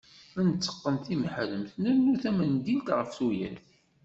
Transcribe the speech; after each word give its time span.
Nteqqen 0.51 0.95
timeḥremt, 1.05 1.71
nrennu 1.81 2.15
tamendilt 2.21 2.87
ɣef 2.97 3.09
tuyat. 3.17 3.59